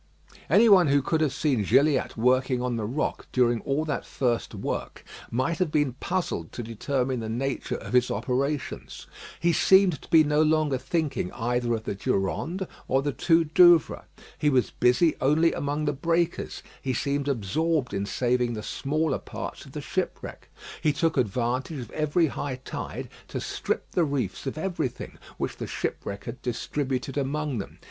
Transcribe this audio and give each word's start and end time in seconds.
Any 0.49 0.67
one 0.67 0.87
who 0.87 1.03
could 1.03 1.21
have 1.21 1.31
seen 1.31 1.63
Gilliatt 1.63 2.17
working 2.17 2.59
on 2.59 2.75
the 2.75 2.87
rock 2.87 3.27
during 3.31 3.61
all 3.61 3.85
that 3.85 4.03
first 4.03 4.55
work 4.55 5.03
might 5.29 5.59
have 5.59 5.69
been 5.71 5.93
puzzled 5.93 6.51
to 6.53 6.63
determine 6.63 7.19
the 7.19 7.29
nature 7.29 7.75
of 7.75 7.93
his 7.93 8.09
operations. 8.09 9.05
He 9.39 9.53
seemed 9.53 10.01
to 10.01 10.09
be 10.09 10.23
no 10.23 10.41
longer 10.41 10.79
thinking 10.79 11.31
either 11.33 11.75
of 11.75 11.83
the 11.83 11.93
Durande 11.93 12.65
or 12.87 13.03
the 13.03 13.11
two 13.11 13.43
Douvres. 13.43 14.01
He 14.39 14.49
was 14.49 14.71
busy 14.71 15.13
only 15.21 15.53
among 15.53 15.85
the 15.85 15.93
breakers: 15.93 16.63
he 16.81 16.95
seemed 16.95 17.27
absorbed 17.27 17.93
in 17.93 18.07
saving 18.07 18.53
the 18.53 18.63
smaller 18.63 19.19
parts 19.19 19.65
of 19.67 19.73
the 19.73 19.81
shipwreck. 19.81 20.49
He 20.81 20.93
took 20.93 21.15
advantage 21.15 21.77
of 21.77 21.91
every 21.91 22.25
high 22.25 22.55
tide 22.65 23.07
to 23.27 23.39
strip 23.39 23.91
the 23.91 24.03
reefs 24.03 24.47
of 24.47 24.57
everything 24.57 25.19
which 25.37 25.57
the 25.57 25.67
shipwreck 25.67 26.23
had 26.23 26.41
distributed 26.41 27.19
among 27.19 27.59
them. 27.59 27.77